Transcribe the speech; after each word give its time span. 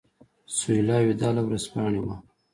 سهیلا 0.55 0.97
وداع 1.07 1.31
له 1.35 1.41
ورځپاڼې 1.47 1.99
وه. 2.05 2.15